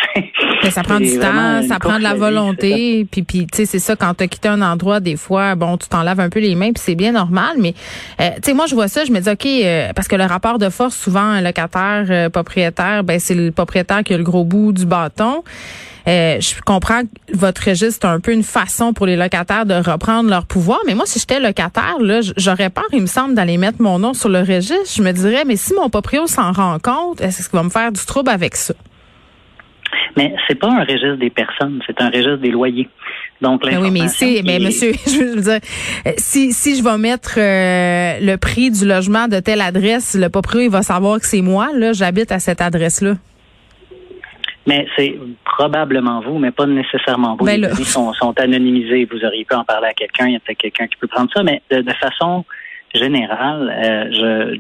ça 0.69 0.83
prend 0.83 1.00
du 1.00 1.17
temps, 1.19 1.62
ça 1.63 1.79
prend 1.79 1.97
de 1.97 2.03
la 2.03 2.13
volonté. 2.13 2.73
Vie, 2.75 3.06
puis, 3.06 3.23
puis, 3.23 3.47
tu 3.47 3.57
sais, 3.57 3.65
c'est 3.65 3.79
ça 3.79 3.95
quand 3.95 4.13
tu 4.13 4.23
as 4.23 4.27
quitté 4.27 4.47
un 4.50 4.62
endroit, 4.62 5.00
des 5.00 5.15
fois, 5.15 5.56
bon, 5.56 5.77
tu 5.77 5.89
t'en 5.89 6.03
laves 6.03 6.19
un 6.19 6.29
peu 6.29 6.39
les 6.39 6.56
mains, 6.56 6.71
puis 6.71 6.81
c'est 6.81 6.95
bien 6.95 7.12
normal. 7.12 7.56
Mais, 7.59 7.73
euh, 8.21 8.29
tu 8.35 8.44
sais, 8.44 8.53
moi, 8.53 8.65
je 8.67 8.75
vois 8.75 8.88
ça, 8.88 9.03
je 9.03 9.12
me 9.12 9.19
dis, 9.19 9.29
ok, 9.29 9.45
euh, 9.45 9.94
parce 9.94 10.07
que 10.07 10.15
le 10.15 10.25
rapport 10.25 10.59
de 10.59 10.69
force, 10.69 10.95
souvent, 10.95 11.19
un 11.21 11.41
locataire 11.41 12.06
euh, 12.09 12.29
propriétaire, 12.29 13.03
ben 13.03 13.19
c'est 13.19 13.35
le 13.35 13.51
propriétaire 13.51 14.03
qui 14.03 14.13
a 14.13 14.18
le 14.18 14.23
gros 14.23 14.44
bout 14.44 14.71
du 14.71 14.85
bâton. 14.85 15.44
Euh, 16.07 16.40
je 16.40 16.62
comprends 16.62 17.02
que 17.02 17.36
votre 17.36 17.68
registre 17.68 18.06
est 18.06 18.10
un 18.10 18.19
peu 18.19 18.31
une 18.31 18.44
façon 18.44 18.94
pour 18.94 19.06
les 19.06 19.16
locataires 19.16 19.66
de 19.66 19.74
reprendre 19.74 20.30
leur 20.30 20.46
pouvoir, 20.46 20.80
mais 20.86 20.94
moi, 20.94 21.06
si 21.06 21.19
j'étais 21.19 21.40
locataire, 21.40 21.98
là, 22.00 22.19
j'aurais 22.38 22.69
peur, 22.69 22.86
il 22.94 23.02
me 23.02 23.07
semble, 23.07 23.34
d'aller 23.34 23.57
mettre 23.57 23.81
mon 23.81 23.98
nom 24.00 24.13
sur 24.13 24.30
le 24.30 24.40
registre. 24.40 24.96
Je 24.96 25.02
me 25.02 25.12
dirais, 25.12 25.44
mais 25.46 25.56
si 25.56 25.74
mon 25.74 25.90
proprio 25.90 26.28
s'en 26.28 26.52
rend 26.52 26.78
compte, 26.80 27.22
est-ce 27.22 27.50
qu'il 27.50 27.57
va 27.57 27.63
me 27.63 27.69
faire 27.69 27.92
du 27.92 28.06
trouble 28.06 28.30
avec 28.30 28.56
ça? 28.56 28.74
Mais 30.18 30.34
c'est 30.48 30.56
pas 30.56 30.69
un 30.69 30.84
registre 30.84 31.18
des 31.18 31.30
personnes, 31.30 31.81
c'est 31.86 32.00
un 32.02 32.07
registre 32.07 32.38
des 32.38 32.52
loyers. 32.52 32.88
Donc, 33.42 33.66
mais 33.66 33.78
oui, 33.78 33.92
mais 33.92 34.07
c'est, 34.07 34.42
mais 34.46 34.60
monsieur, 34.60 34.94
je 35.06 35.36
veux 35.36 35.42
dire, 35.42 35.60
si, 36.18 36.54
si 36.54 36.78
je 36.78 36.84
vais 36.84 36.98
mettre 36.98 37.34
euh, 37.38 38.19
le 38.22 38.38
prix 38.38 38.72
du 38.72 38.86
logement 38.86 39.28
de 39.28 39.40
telle 39.40 39.62
adresse, 39.62 40.16
le 40.16 40.30
propriétaire, 40.30 40.68
il 40.68 40.72
va 40.72 40.84
savoir 40.84 41.19
que 41.19 41.25
c'est 41.25 41.42
moi, 41.42 41.69
là, 41.75 41.92
j'habite 41.92 42.31
à 42.31 42.40
cette 42.40 42.62
adresse-là. 42.62 43.16
Mais 44.68 44.88
c'est 44.96 45.16
probablement 45.57 46.22
vous, 46.22 46.38
mais 46.38 46.52
pas 46.52 46.66
nécessairement 46.66 47.36
vous. 47.38 47.46
Ben 47.46 47.62
les 47.62 47.68
données 47.68 47.84
sont, 47.84 48.13
sont, 48.13 48.38
anonymisées. 48.40 49.07
Vous 49.10 49.24
auriez 49.24 49.46
pu 49.46 49.56
en 49.56 49.63
parler 49.63 49.88
à 49.88 49.94
quelqu'un. 49.94 50.28
Il 50.28 50.34
y 50.34 50.36
a 50.36 50.40
peut-être 50.40 50.57
quelqu'un 50.57 50.88
qui 50.88 50.98
peut 50.98 51.07
prendre 51.07 51.30
ça. 51.34 51.44
Mais 51.44 51.62
de, 51.72 51.81
de 51.81 51.94
façon 51.94 52.44
générale, 52.94 53.74
euh, 53.84 54.56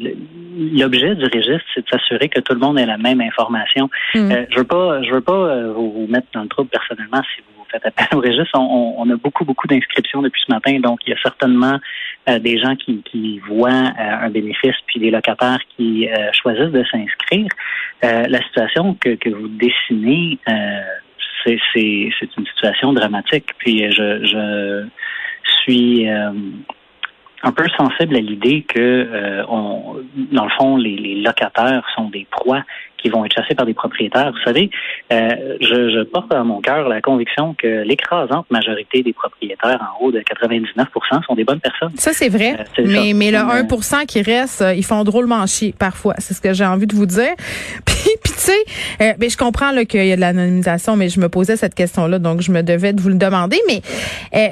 l'objet 0.73 1.15
du 1.15 1.25
registre, 1.25 1.65
c'est 1.73 1.85
de 1.85 1.89
s'assurer 1.89 2.29
que 2.29 2.39
tout 2.39 2.53
le 2.53 2.59
monde 2.59 2.79
ait 2.79 2.85
la 2.85 2.97
même 2.97 3.21
information. 3.21 3.89
Mm. 4.13 4.31
Euh, 4.31 4.45
je 4.49 4.57
veux 4.57 4.65
pas, 4.65 5.01
je 5.03 5.11
veux 5.11 5.21
pas 5.21 5.33
euh, 5.33 5.73
vous, 5.73 5.91
vous, 5.91 6.07
mettre 6.07 6.27
dans 6.33 6.43
le 6.43 6.49
trouble 6.49 6.69
personnellement 6.69 7.21
si 7.33 7.41
vous 7.41 7.65
faites 7.69 7.85
appel 7.85 8.07
au 8.13 8.21
registre. 8.21 8.57
On, 8.57 8.95
on 8.97 9.09
a 9.09 9.15
beaucoup, 9.15 9.45
beaucoup 9.45 9.67
d'inscriptions 9.67 10.21
depuis 10.21 10.41
ce 10.45 10.51
matin, 10.51 10.79
donc 10.79 10.99
il 11.05 11.11
y 11.11 11.13
a 11.13 11.21
certainement 11.21 11.79
euh, 12.29 12.39
des 12.39 12.57
gens 12.57 12.75
qui, 12.75 13.39
voient 13.47 13.93
un 13.97 14.29
bénéfice, 14.29 14.75
puis 14.87 14.99
des 14.99 15.11
locataires 15.11 15.59
qui 15.75 16.07
choisissent 16.33 16.71
de 16.71 16.83
s'inscrire. 16.91 17.47
la 18.01 18.39
situation 18.43 18.95
que, 18.95 19.15
que 19.15 19.29
vous 19.29 19.47
dessinez, 19.47 20.39
c'est 21.45 22.37
une 22.37 22.45
situation 22.53 22.93
dramatique. 22.93 23.49
Puis 23.59 23.91
je, 23.91 24.25
je 24.25 24.87
suis 25.63 26.07
un 27.45 27.51
peu 27.51 27.65
sensible 27.77 28.15
à 28.15 28.19
l'idée 28.19 28.63
que, 28.63 28.79
euh, 28.79 29.45
on, 29.47 29.97
dans 30.31 30.45
le 30.45 30.49
fond, 30.57 30.77
les, 30.77 31.21
locataires 31.21 31.85
sont 31.95 32.09
des 32.09 32.25
proies 32.31 32.63
qui 33.05 33.11
vont 33.11 33.23
être 33.23 33.35
chassés 33.35 33.53
par 33.53 33.67
des 33.67 33.75
propriétaires. 33.75 34.31
Vous 34.31 34.43
savez, 34.43 34.71
euh, 35.13 35.57
je, 35.61 35.91
je, 35.91 36.03
porte 36.03 36.31
dans 36.31 36.43
mon 36.43 36.59
cœur 36.59 36.89
la 36.89 37.01
conviction 37.01 37.53
que 37.53 37.83
l'écrasante 37.83 38.49
majorité 38.49 39.03
des 39.03 39.13
propriétaires, 39.13 39.79
en 39.79 40.03
haut 40.03 40.11
de 40.11 40.21
99 40.21 40.87
sont 41.27 41.35
des 41.35 41.43
bonnes 41.43 41.59
personnes. 41.59 41.91
Ça, 41.97 42.13
c'est 42.13 42.29
vrai. 42.29 42.55
Euh, 42.79 42.83
mais, 42.83 43.13
mais 43.13 43.29
le 43.29 43.37
1 43.37 44.05
qui 44.07 44.23
reste, 44.23 44.63
euh, 44.63 44.73
ils 44.73 44.83
font 44.83 45.03
drôlement 45.03 45.45
chier 45.45 45.75
parfois. 45.77 46.15
C'est 46.17 46.33
ce 46.33 46.41
que 46.41 46.53
j'ai 46.53 46.65
envie 46.65 46.87
de 46.87 46.95
vous 46.95 47.05
dire. 47.05 47.35
Puis, 47.85 47.95
puis 48.23 48.33
tu 48.33 48.39
sais, 48.39 48.65
euh, 49.01 49.13
ben, 49.17 49.29
je 49.29 49.37
comprends 49.37 49.71
qu'il 49.85 50.05
y 50.05 50.11
a 50.11 50.15
de 50.15 50.21
l'anonymisation, 50.21 50.95
mais 50.95 51.09
je 51.09 51.19
me 51.19 51.29
posais 51.29 51.57
cette 51.57 51.75
question-là, 51.75 52.19
donc 52.19 52.41
je 52.41 52.51
me 52.51 52.61
devais 52.61 52.93
de 52.93 53.01
vous 53.01 53.09
le 53.09 53.15
demander. 53.15 53.57
Mais 53.67 53.81
euh, 54.35 54.47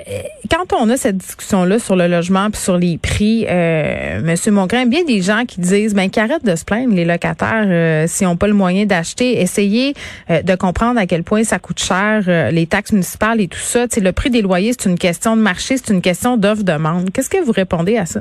quand 0.50 0.74
on 0.74 0.90
a 0.90 0.98
cette 0.98 1.18
discussion-là 1.18 1.80
sur 1.80 1.96
le 1.96 2.08
logement 2.08 2.50
puis 2.50 2.62
sur 2.62 2.78
les 2.78 2.98
prix, 2.98 3.46
euh, 3.50 4.22
Monsieur 4.22 4.52
Mongrain, 4.52 4.86
bien 4.86 5.04
des 5.04 5.22
gens 5.22 5.46
qui 5.46 5.62
disent, 5.62 5.94
ben, 5.94 6.10
qu'arrêtent 6.10 6.46
de 6.46 6.56
se 6.56 6.66
plaindre 6.66 6.94
les 6.94 7.06
locataires 7.06 7.66
euh, 7.68 8.06
si 8.08 8.26
on 8.26 8.36
pas 8.44 8.50
le 8.50 8.54
moyen 8.54 8.86
d'acheter. 8.86 9.40
Essayez 9.40 9.94
euh, 10.30 10.42
de 10.42 10.56
comprendre 10.56 11.00
à 11.00 11.06
quel 11.06 11.24
point 11.24 11.46
ça 11.46 11.60
coûte 11.60 11.80
cher, 11.80 12.24
euh, 12.28 12.52
les 12.52 12.68
taxes 12.68 12.92
municipales 12.92 13.40
et 13.40 13.48
tout 13.48 13.66
ça. 13.74 13.88
T'sais, 13.88 14.02
le 14.02 14.12
prix 14.12 14.30
des 14.30 14.42
loyers, 14.42 14.74
c'est 14.78 14.90
une 14.90 15.00
question 15.00 15.38
de 15.38 15.42
marché, 15.42 15.78
c'est 15.78 15.94
une 15.94 16.02
question 16.02 16.36
d'offre-demande. 16.36 17.10
Qu'est-ce 17.14 17.30
que 17.30 17.42
vous 17.42 17.54
répondez 17.54 17.96
à 17.96 18.06
ça? 18.06 18.20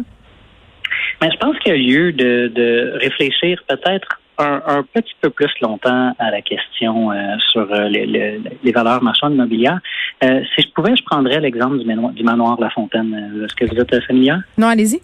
Mais 1.21 1.29
je 1.33 1.37
pense 1.39 1.59
qu'il 1.59 1.73
y 1.73 1.75
a 1.75 1.79
lieu 1.79 2.13
de, 2.13 2.53
de 2.55 2.99
réfléchir 3.01 3.61
peut-être 3.69 4.21
un, 4.39 4.63
un, 4.65 4.83
petit 4.85 5.15
peu 5.21 5.31
plus 5.31 5.51
longtemps 5.61 6.15
à 6.21 6.31
la 6.31 6.41
question 6.41 7.11
euh, 7.11 7.17
sur 7.51 7.67
euh, 7.73 7.89
les, 7.89 8.07
les, 8.07 8.41
les, 8.63 8.73
valeurs 8.73 9.03
marchandes 9.03 9.35
immobilières. 9.35 9.81
Euh, 10.23 10.41
si 10.55 10.63
je 10.63 10.69
pouvais, 10.73 10.95
je 10.95 11.03
prendrais 11.03 11.41
l'exemple 11.41 11.79
du, 11.79 11.85
manoir, 11.85 12.13
du 12.13 12.23
manoir 12.23 12.61
La 12.61 12.71
Fontaine. 12.71 13.43
Est-ce 13.45 13.57
que 13.57 13.65
vous 13.65 13.81
êtes 13.81 14.05
familier? 14.05 14.35
Non, 14.57 14.69
allez-y. 14.69 15.01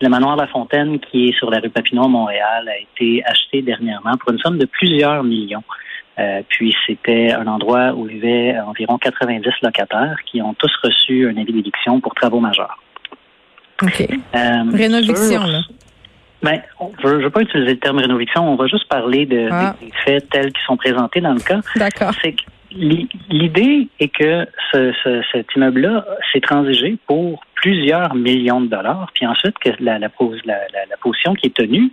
Le 0.00 0.08
manoir 0.08 0.36
La 0.36 0.46
Fontaine, 0.46 1.00
qui 1.00 1.28
est 1.28 1.38
sur 1.38 1.50
la 1.50 1.58
rue 1.58 1.70
Papineau, 1.70 2.08
Montréal, 2.08 2.68
a 2.68 2.78
été 2.78 3.22
acheté 3.24 3.62
dernièrement 3.62 4.12
pour 4.18 4.32
une 4.32 4.38
somme 4.38 4.58
de 4.58 4.66
plusieurs 4.66 5.24
millions. 5.24 5.64
Euh, 6.18 6.42
puis 6.48 6.74
c'était 6.86 7.32
un 7.32 7.46
endroit 7.46 7.92
où 7.92 8.08
il 8.08 8.16
y 8.16 8.18
avait 8.18 8.60
environ 8.60 8.98
90 8.98 9.48
locataires 9.62 10.16
qui 10.26 10.42
ont 10.42 10.54
tous 10.54 10.72
reçu 10.82 11.28
un 11.28 11.36
avis 11.36 11.52
d'éviction 11.52 12.00
pour 12.00 12.14
travaux 12.14 12.40
majeurs. 12.40 12.78
OK. 13.82 14.00
Euh, 14.00 14.64
Rénoviction, 14.72 15.42
là. 15.44 15.60
Ben, 16.42 16.60
je 17.02 17.08
ne 17.08 17.22
veux 17.22 17.30
pas 17.30 17.40
utiliser 17.40 17.72
le 17.72 17.78
terme 17.78 17.98
rénoviction, 17.98 18.48
on 18.48 18.54
va 18.54 18.68
juste 18.68 18.88
parler 18.88 19.26
de, 19.26 19.48
ah. 19.50 19.74
des 19.80 19.90
faits 20.04 20.28
tels 20.30 20.52
qu'ils 20.52 20.64
sont 20.66 20.76
présentés 20.76 21.20
dans 21.20 21.32
le 21.32 21.40
cas. 21.40 21.60
D'accord. 21.74 22.12
C'est 22.22 22.36
l'idée 22.70 23.88
est 23.98 24.08
que 24.08 24.46
ce, 24.72 24.92
ce, 25.02 25.22
cet 25.32 25.46
immeuble-là 25.54 26.04
s'est 26.32 26.40
transigé 26.40 26.96
pour 27.06 27.42
plusieurs 27.54 28.14
millions 28.14 28.60
de 28.60 28.68
dollars, 28.68 29.10
puis 29.14 29.26
ensuite 29.26 29.58
que 29.58 29.70
la, 29.80 29.98
la, 29.98 30.08
la, 30.44 30.58
la 30.90 30.96
position 31.00 31.34
qui 31.34 31.48
est 31.48 31.56
tenue, 31.56 31.90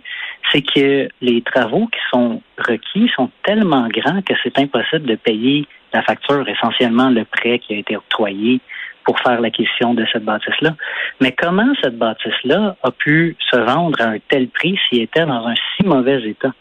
c'est 0.52 0.62
que 0.62 1.08
les 1.20 1.42
travaux 1.42 1.86
qui 1.86 2.00
sont 2.12 2.40
requis 2.58 3.10
sont 3.16 3.30
tellement 3.42 3.88
grands 3.88 4.22
que 4.22 4.34
c'est 4.42 4.58
impossible 4.58 5.06
de 5.06 5.16
payer 5.16 5.66
la 5.92 6.02
facture, 6.02 6.48
essentiellement 6.48 7.10
le 7.10 7.24
prêt 7.24 7.58
qui 7.58 7.74
a 7.74 7.78
été 7.78 7.96
octroyé 7.96 8.60
pour 9.04 9.18
faire 9.20 9.40
l'acquisition 9.40 9.94
de 9.94 10.04
cette 10.12 10.24
bâtisse-là. 10.24 10.74
Mais 11.20 11.32
comment 11.32 11.72
cette 11.82 11.96
bâtisse-là 11.96 12.76
a 12.82 12.90
pu 12.90 13.36
se 13.50 13.56
vendre 13.56 14.00
à 14.00 14.08
un 14.08 14.18
tel 14.28 14.48
prix 14.48 14.78
s'il 14.88 15.02
était 15.02 15.24
dans 15.24 15.46
un 15.46 15.54
si 15.54 15.84
mauvais 15.84 16.22
état? 16.28 16.52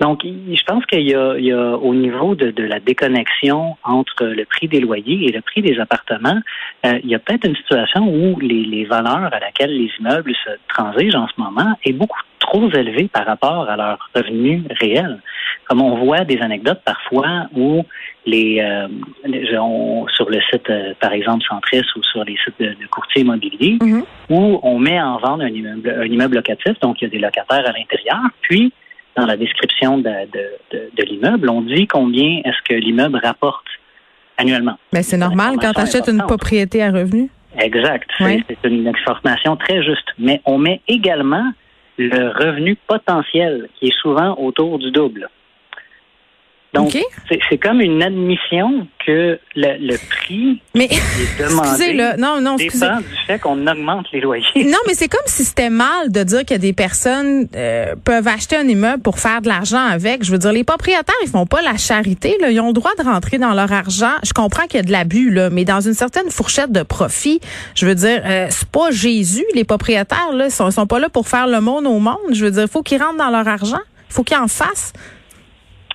Donc, 0.00 0.24
je 0.24 0.62
pense 0.64 0.84
qu'il 0.86 1.00
y, 1.00 1.10
y 1.10 1.52
a, 1.52 1.76
au 1.76 1.94
niveau 1.94 2.34
de, 2.34 2.50
de, 2.50 2.62
la 2.64 2.80
déconnexion 2.80 3.76
entre 3.82 4.26
le 4.26 4.44
prix 4.44 4.68
des 4.68 4.80
loyers 4.80 5.28
et 5.28 5.32
le 5.32 5.40
prix 5.40 5.62
des 5.62 5.80
appartements, 5.80 6.38
euh, 6.84 6.98
il 7.02 7.10
y 7.10 7.14
a 7.14 7.18
peut-être 7.18 7.46
une 7.46 7.56
situation 7.56 8.06
où 8.06 8.38
les, 8.40 8.64
les, 8.64 8.84
valeurs 8.84 9.32
à 9.32 9.40
laquelle 9.40 9.74
les 9.76 9.90
immeubles 9.98 10.34
se 10.44 10.50
transigent 10.68 11.16
en 11.16 11.28
ce 11.28 11.40
moment 11.40 11.78
est 11.84 11.94
beaucoup 11.94 12.20
trop 12.40 12.70
élevée 12.70 13.08
par 13.08 13.24
rapport 13.24 13.68
à 13.68 13.76
leurs 13.76 14.10
revenus 14.14 14.62
réels. 14.80 15.18
Comme 15.64 15.80
on 15.80 15.96
voit 15.96 16.24
des 16.24 16.38
anecdotes 16.40 16.82
parfois 16.84 17.48
où 17.56 17.82
les, 18.26 18.60
euh, 18.60 18.88
sur 20.14 20.28
le 20.28 20.40
site, 20.50 20.68
euh, 20.68 20.92
par 21.00 21.12
exemple, 21.12 21.44
Centris 21.48 21.82
ou 21.96 22.02
sur 22.02 22.22
les 22.24 22.36
sites 22.44 22.60
de, 22.60 22.68
de 22.68 22.86
courtiers 22.90 23.22
immobiliers, 23.22 23.78
mm-hmm. 23.80 24.04
où 24.28 24.60
on 24.62 24.78
met 24.78 25.00
en 25.00 25.18
vente 25.18 25.40
un 25.40 25.48
immeuble, 25.48 25.96
un 25.98 26.04
immeuble 26.04 26.36
locatif, 26.36 26.78
donc 26.80 27.00
il 27.00 27.04
y 27.04 27.08
a 27.08 27.10
des 27.10 27.18
locataires 27.18 27.66
à 27.66 27.72
l'intérieur, 27.72 28.20
puis 28.42 28.72
dans 29.16 29.26
la 29.26 29.36
description 29.36 29.98
de, 29.98 30.10
de, 30.72 31.02
l'immeuble, 31.04 31.48
on 31.48 31.62
dit 31.62 31.86
combien 31.86 32.40
est-ce 32.44 32.62
que 32.68 32.74
l'immeuble 32.74 33.20
rapporte 33.22 33.66
annuellement. 34.36 34.78
Mais 34.92 34.98
ben, 34.98 35.02
c'est 35.02 35.16
normal 35.16 35.56
quand 35.60 35.72
tu 35.72 35.80
achètes 35.80 36.08
une 36.08 36.18
propriété 36.18 36.82
à 36.82 36.90
revenu. 36.90 37.30
Exact. 37.58 38.08
C'est 38.18 38.68
une 38.68 38.86
information 38.86 39.56
très 39.56 39.82
juste. 39.82 40.08
Mais 40.18 40.42
on 40.44 40.58
met 40.58 40.82
également 40.88 41.52
le 41.96 42.28
revenu 42.28 42.76
potentiel 42.86 43.68
qui 43.78 43.88
est 43.88 43.98
souvent 44.02 44.36
autour 44.38 44.78
du 44.78 44.90
double. 44.90 45.28
Donc, 46.76 46.96
c'est 47.48 47.58
comme 47.58 47.80
une 47.80 48.02
admission 48.02 48.86
que 49.06 49.38
le, 49.54 49.76
le 49.78 49.96
prix 50.08 50.60
mais, 50.74 50.86
est 50.86 51.38
demandé 51.38 51.92
là, 51.92 52.16
non, 52.16 52.40
non, 52.40 52.56
dépend 52.56 52.98
du 52.98 53.04
fait 53.26 53.38
qu'on 53.38 53.66
augmente 53.66 54.06
les 54.12 54.20
loyers. 54.20 54.44
Non, 54.56 54.78
mais 54.86 54.94
c'est 54.94 55.08
comme 55.08 55.20
si 55.26 55.44
c'était 55.44 55.70
mal 55.70 56.10
de 56.10 56.22
dire 56.22 56.44
que 56.44 56.54
des 56.54 56.72
personnes 56.72 57.46
euh, 57.54 57.94
peuvent 58.04 58.26
acheter 58.26 58.56
un 58.56 58.66
immeuble 58.66 59.02
pour 59.02 59.18
faire 59.18 59.42
de 59.42 59.48
l'argent 59.48 59.84
avec. 59.84 60.24
Je 60.24 60.32
veux 60.32 60.38
dire, 60.38 60.52
les 60.52 60.64
propriétaires, 60.64 61.14
ils 61.22 61.28
font 61.28 61.46
pas 61.46 61.62
la 61.62 61.76
charité. 61.76 62.36
Là. 62.40 62.50
Ils 62.50 62.60
ont 62.60 62.68
le 62.68 62.72
droit 62.72 62.94
de 62.98 63.04
rentrer 63.04 63.38
dans 63.38 63.54
leur 63.54 63.72
argent. 63.72 64.12
Je 64.24 64.32
comprends 64.32 64.64
qu'il 64.64 64.76
y 64.76 64.80
a 64.80 64.82
de 64.82 64.92
l'abus, 64.92 65.30
là, 65.30 65.50
mais 65.50 65.64
dans 65.64 65.80
une 65.80 65.94
certaine 65.94 66.30
fourchette 66.30 66.72
de 66.72 66.82
profit, 66.82 67.40
je 67.74 67.86
veux 67.86 67.94
dire, 67.94 68.22
euh, 68.24 68.46
c'est 68.50 68.68
pas 68.68 68.90
Jésus. 68.90 69.44
Les 69.54 69.64
propriétaires, 69.64 70.32
là, 70.32 70.50
sont, 70.50 70.70
sont 70.70 70.86
pas 70.86 70.98
là 70.98 71.08
pour 71.08 71.28
faire 71.28 71.46
le 71.46 71.60
monde 71.60 71.86
au 71.86 71.98
monde. 71.98 72.16
Je 72.32 72.44
veux 72.44 72.50
dire, 72.50 72.62
il 72.62 72.68
faut 72.68 72.82
qu'ils 72.82 73.00
rentrent 73.00 73.18
dans 73.18 73.30
leur 73.30 73.46
argent. 73.46 73.80
Il 74.10 74.14
faut 74.14 74.24
qu'ils 74.24 74.36
en 74.36 74.48
fassent. 74.48 74.92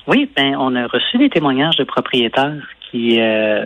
Oui, 0.08 0.30
ben, 0.36 0.56
on 0.58 0.76
a 0.76 0.88
reçu 0.88 1.18
des 1.18 1.30
témoignages 1.30 1.76
de 1.76 1.84
propriétaires 1.84 2.68
qui 2.90 3.22
euh, 3.22 3.66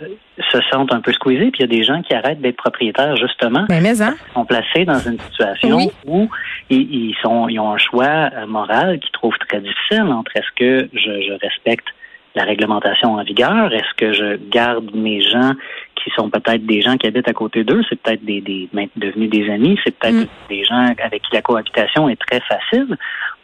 se 0.52 0.58
sentent 0.70 0.92
un 0.92 1.00
peu 1.00 1.12
squeezés, 1.12 1.50
puis 1.50 1.60
il 1.60 1.62
y 1.62 1.64
a 1.64 1.78
des 1.78 1.82
gens 1.82 2.02
qui 2.02 2.14
arrêtent 2.14 2.40
d'être 2.40 2.56
propriétaires 2.56 3.16
justement. 3.16 3.64
Ben, 3.68 3.82
mais 3.82 4.00
hein? 4.00 4.14
sont 4.34 4.44
placés 4.44 4.84
dans 4.84 4.98
une 4.98 5.18
situation 5.18 5.90
où 6.06 6.28
ils, 6.70 7.14
sont, 7.22 7.48
ils 7.48 7.58
ont 7.58 7.72
un 7.72 7.78
choix 7.78 8.30
euh, 8.34 8.46
moral 8.46 9.00
qu'ils 9.00 9.12
trouvent 9.12 9.38
très 9.48 9.60
difficile 9.60 10.02
entre 10.02 10.30
est-ce 10.36 10.50
que 10.56 10.88
je, 10.92 11.22
je 11.22 11.32
respecte 11.42 11.88
la 12.36 12.44
réglementation 12.44 13.14
en 13.14 13.24
vigueur, 13.24 13.72
est-ce 13.72 13.94
que 13.96 14.12
je 14.12 14.36
garde 14.50 14.94
mes 14.94 15.22
gens 15.22 15.52
qui 15.96 16.10
sont 16.14 16.28
peut-être 16.28 16.64
des 16.66 16.82
gens 16.82 16.98
qui 16.98 17.06
habitent 17.06 17.28
à 17.28 17.32
côté 17.32 17.64
d'eux, 17.64 17.82
c'est 17.88 17.98
peut-être 17.98 18.24
des, 18.24 18.42
des 18.42 18.68
devenus 18.94 19.30
des 19.30 19.50
amis, 19.50 19.78
c'est 19.82 19.96
peut-être 19.98 20.24
mm. 20.24 20.28
des 20.50 20.62
gens 20.64 20.94
avec 21.02 21.22
qui 21.22 21.34
la 21.34 21.40
cohabitation 21.40 22.08
est 22.10 22.20
très 22.20 22.40
facile, 22.40 22.96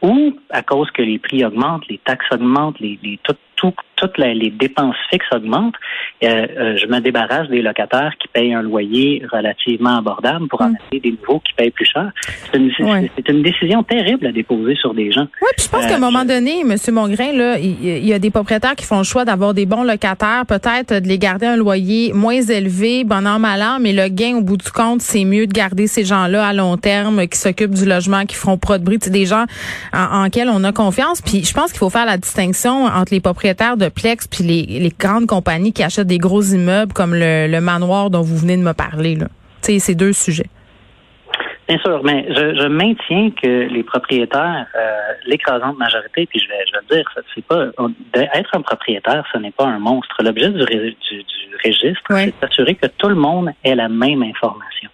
ou 0.02 0.36
à 0.50 0.62
cause 0.62 0.90
que 0.90 1.02
les 1.02 1.18
prix 1.18 1.44
augmentent, 1.44 1.86
les 1.88 1.98
taxes 1.98 2.26
augmentent, 2.32 2.80
les, 2.80 2.98
les 3.02 3.18
tout, 3.22 3.36
tout, 3.56 3.74
toutes 4.02 4.18
les, 4.18 4.50
dépenses 4.50 4.96
fixes 5.10 5.26
augmentent, 5.32 5.76
euh, 6.24 6.46
euh, 6.58 6.76
je 6.76 6.86
me 6.86 7.00
débarrasse 7.00 7.48
des 7.48 7.62
locataires 7.62 8.12
qui 8.20 8.28
payent 8.28 8.52
un 8.52 8.62
loyer 8.62 9.24
relativement 9.30 9.98
abordable 9.98 10.48
pour 10.48 10.60
en 10.60 10.72
acheter 10.74 10.98
des 10.98 11.12
nouveaux 11.12 11.40
qui 11.40 11.52
payent 11.54 11.70
plus 11.70 11.86
cher. 11.86 12.10
C'est 12.52 13.28
une, 13.28 13.42
décision 13.42 13.82
terrible 13.82 14.26
à 14.26 14.32
déposer 14.32 14.74
sur 14.76 14.94
des 14.94 15.10
gens. 15.12 15.26
Oui, 15.40 15.48
puis 15.56 15.66
je 15.66 15.70
pense 15.70 15.86
qu'à 15.86 15.94
un 15.94 15.96
euh, 15.96 16.00
moment 16.00 16.24
donné, 16.24 16.60
M. 16.60 16.76
Mongrain, 16.92 17.32
là, 17.32 17.58
il, 17.58 18.04
y 18.04 18.12
a 18.12 18.18
des 18.18 18.30
propriétaires 18.30 18.74
qui 18.74 18.84
font 18.84 18.98
le 18.98 19.04
choix 19.04 19.24
d'avoir 19.24 19.54
des 19.54 19.66
bons 19.66 19.84
locataires, 19.84 20.44
peut-être 20.46 21.00
de 21.00 21.08
les 21.08 21.18
garder 21.18 21.46
un 21.46 21.56
loyer 21.56 22.12
moins 22.12 22.40
élevé, 22.40 23.04
bon 23.04 23.26
an, 23.26 23.38
mal 23.38 23.62
an, 23.62 23.78
mais 23.80 23.92
le 23.92 24.08
gain 24.08 24.36
au 24.36 24.42
bout 24.42 24.56
du 24.56 24.70
compte, 24.70 25.00
c'est 25.00 25.24
mieux 25.24 25.46
de 25.46 25.52
garder 25.52 25.86
ces 25.86 26.04
gens-là 26.04 26.46
à 26.46 26.52
long 26.52 26.76
terme, 26.76 27.26
qui 27.28 27.38
s'occupent 27.38 27.74
du 27.74 27.84
logement, 27.84 28.24
qui 28.26 28.34
feront 28.34 28.58
pas 28.58 28.78
de 28.78 28.84
bruit. 28.84 28.98
C'est 29.00 29.10
des 29.10 29.26
gens 29.26 29.44
en, 29.92 30.24
en 30.24 30.30
qui 30.30 30.42
on 30.42 30.64
a 30.64 30.72
confiance. 30.72 31.20
Puis 31.20 31.44
je 31.44 31.54
pense 31.54 31.70
qu'il 31.70 31.78
faut 31.78 31.90
faire 31.90 32.06
la 32.06 32.16
distinction 32.16 32.86
entre 32.86 33.12
les 33.12 33.20
propriétaires 33.20 33.76
de 33.76 33.88
Plex 33.94 34.26
puis 34.26 34.44
les, 34.44 34.80
les 34.80 34.92
grandes 34.98 35.26
compagnies 35.26 35.72
qui 35.72 35.82
achètent 35.82 36.06
des 36.06 36.18
gros 36.18 36.42
immeubles 36.42 36.92
comme 36.92 37.14
le, 37.14 37.60
manoir 37.60 38.10
dont 38.10 38.22
vous 38.22 38.36
venez 38.36 38.56
de 38.56 38.62
me 38.62 38.72
parler. 38.72 39.14
Là. 39.16 39.26
Tu 39.62 39.72
sais, 39.72 39.78
c'est 39.78 39.94
deux 39.94 40.12
sujets. 40.12 40.50
Bien 41.68 41.78
sûr, 41.78 42.02
mais 42.02 42.26
je, 42.28 42.66
maintiens 42.66 43.30
que 43.30 43.68
les 43.72 43.82
propriétaires, 43.84 44.66
euh, 44.74 45.12
l'écrasante 45.26 45.78
majorité, 45.78 46.26
puis 46.26 46.40
je 46.40 46.48
vais, 46.48 46.64
je 46.66 46.72
vais 46.72 46.84
le 46.90 46.96
dire, 46.96 47.04
c'est 47.34 47.44
pas 47.44 47.66
être 48.34 48.50
un 48.56 48.62
propriétaire, 48.62 49.24
ce 49.32 49.38
n'est 49.38 49.52
pas 49.52 49.66
un 49.66 49.78
monstre. 49.78 50.14
L'objet 50.22 50.50
du, 50.50 50.64
du, 50.64 51.24
registre, 51.64 52.02
c'est 52.10 52.34
d'assurer 52.40 52.74
que 52.74 52.88
tout 52.88 53.08
le 53.08 53.14
monde 53.14 53.50
ait 53.62 53.76
la 53.76 53.88
même 53.88 54.22
information. 54.22 54.90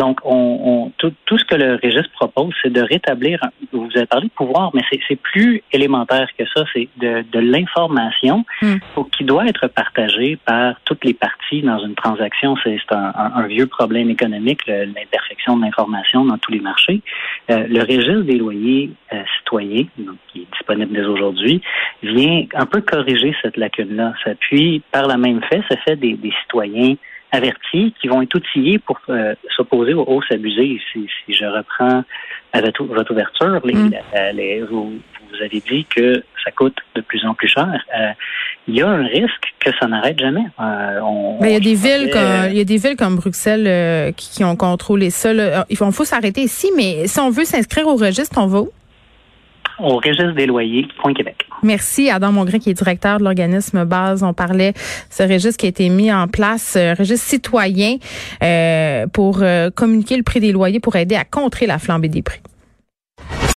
Donc, 0.00 0.20
on, 0.24 0.90
tout, 0.96 1.12
ce 1.30 1.44
que 1.44 1.56
le 1.56 1.74
registre 1.74 2.10
propose, 2.12 2.54
c'est 2.62 2.72
de 2.72 2.80
rétablir, 2.80 3.38
vous 3.70 3.90
avez 3.94 4.06
parlé 4.06 4.28
de 4.28 4.32
pouvoir, 4.32 4.70
mais 4.72 4.80
c'est 4.90 5.16
plus 5.16 5.62
élémentaire 5.72 6.26
que 6.38 6.44
ça, 6.54 6.64
c'est 6.72 6.88
de, 6.96 7.38
l'information 7.38 8.46
hmm. 8.62 8.76
qui 9.14 9.24
doit 9.24 9.46
être 9.46 9.66
partagée 9.68 10.38
par 10.46 10.80
toutes 10.86 11.04
les 11.04 11.12
parties 11.12 11.60
dans 11.60 11.78
une 11.80 11.94
transaction. 11.94 12.56
C'est 12.64 12.78
un, 12.90 13.46
vieux 13.46 13.66
problème 13.66 14.08
économique, 14.08 14.66
l'imperfection 14.66 15.58
de 15.58 15.64
l'information 15.64 16.24
dans 16.24 16.38
tous 16.38 16.52
les 16.52 16.60
marchés. 16.60 17.02
Euh, 17.50 17.66
le 17.68 17.80
registre 17.80 18.22
des 18.22 18.38
loyers 18.38 18.90
euh, 19.12 19.22
citoyens, 19.38 19.84
qui 20.28 20.40
est 20.40 20.52
disponible 20.52 20.94
dès 20.94 21.04
aujourd'hui, 21.04 21.60
vient 22.02 22.46
un 22.54 22.64
peu 22.64 22.80
corriger 22.80 23.34
cette 23.42 23.58
lacune-là. 23.58 24.14
Puis, 24.40 24.80
par 24.92 25.06
la 25.06 25.18
même 25.18 25.42
fait, 25.50 25.62
ça 25.68 25.76
fait 25.84 25.96
des 25.96 26.16
citoyens 26.42 26.94
avertis 27.32 27.94
qui 28.00 28.08
vont 28.08 28.22
être 28.22 28.34
outillés 28.34 28.78
pour 28.78 29.00
euh, 29.08 29.34
s'opposer 29.54 29.94
aux 29.94 30.04
hausses 30.04 30.30
abusées. 30.30 30.80
Si, 30.92 31.08
je 31.28 31.44
reprends 31.44 32.04
votre, 32.54 32.84
votre 32.84 33.12
ouverture, 33.12 33.60
mm. 33.64 33.90
vous, 34.70 35.00
avez 35.42 35.62
dit 35.68 35.84
que 35.84 36.22
ça 36.44 36.50
coûte 36.50 36.76
de 36.94 37.00
plus 37.00 37.24
en 37.24 37.34
plus 37.34 37.48
cher. 37.48 37.84
Euh, 37.98 38.10
il 38.66 38.74
y 38.74 38.82
a 38.82 38.88
un 38.88 39.06
risque 39.06 39.54
que 39.58 39.70
ça 39.78 39.86
n'arrête 39.86 40.18
jamais. 40.18 40.44
Euh, 40.60 41.00
il 41.42 41.50
y 41.50 41.54
a 41.54 41.60
des 41.60 41.74
villes 41.74 42.10
comme 42.12 42.50
il 42.50 42.56
y 42.56 42.60
a 42.60 42.64
des 42.64 42.76
villes 42.76 42.96
comme 42.96 43.16
Bruxelles 43.16 44.12
qui, 44.14 44.44
ont 44.44 44.56
contrôlé 44.56 45.10
ça. 45.10 45.32
Il 45.70 45.76
faut, 45.76 45.90
faut 45.92 46.04
s'arrêter 46.04 46.42
ici, 46.42 46.70
mais 46.76 47.06
si 47.06 47.20
on 47.20 47.30
veut 47.30 47.44
s'inscrire 47.44 47.86
au 47.86 47.96
registre, 47.96 48.38
on 48.38 48.46
va 48.46 48.60
où? 48.60 48.70
au 49.82 49.96
registre 49.96 50.32
des 50.32 50.46
loyers, 50.46 50.86
point 51.00 51.14
Québec. 51.14 51.39
Merci, 51.62 52.10
Adam 52.10 52.32
Mongrain, 52.32 52.58
qui 52.58 52.70
est 52.70 52.74
directeur 52.74 53.18
de 53.18 53.24
l'organisme 53.24 53.84
Base. 53.84 54.22
On 54.22 54.32
parlait 54.32 54.72
ce 55.10 55.22
registre 55.22 55.58
qui 55.58 55.66
a 55.66 55.68
été 55.68 55.88
mis 55.88 56.12
en 56.12 56.26
place, 56.26 56.74
euh, 56.76 56.94
registre 56.94 57.26
citoyen, 57.26 57.96
euh, 58.42 59.06
pour 59.06 59.40
euh, 59.42 59.70
communiquer 59.70 60.16
le 60.16 60.22
prix 60.22 60.40
des 60.40 60.52
loyers 60.52 60.80
pour 60.80 60.96
aider 60.96 61.16
à 61.16 61.24
contrer 61.24 61.66
la 61.66 61.78
flambée 61.78 62.08
des 62.08 62.22
prix. 62.22 62.40